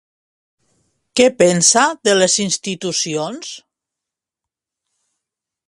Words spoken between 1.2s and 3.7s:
pensa de les institucions?